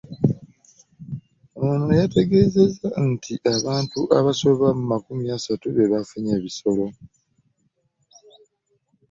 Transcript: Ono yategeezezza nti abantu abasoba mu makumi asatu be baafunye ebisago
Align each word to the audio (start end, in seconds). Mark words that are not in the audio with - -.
Ono 1.65 1.89
yategeezezza 2.01 2.87
nti 3.11 3.33
abantu 3.55 3.99
abasoba 4.17 4.65
mu 4.77 4.83
makumi 4.91 5.25
asatu 5.37 5.65
be 5.73 5.91
baafunye 5.91 6.31
ebisago 6.37 6.85